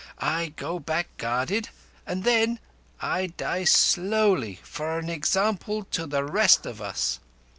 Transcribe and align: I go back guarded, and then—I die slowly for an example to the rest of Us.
I 0.17 0.47
go 0.55 0.79
back 0.79 1.15
guarded, 1.17 1.69
and 2.07 2.23
then—I 2.23 3.27
die 3.27 3.65
slowly 3.65 4.59
for 4.63 4.97
an 4.97 5.11
example 5.11 5.83
to 5.91 6.07
the 6.07 6.23
rest 6.23 6.65
of 6.65 6.81
Us. 6.81 7.19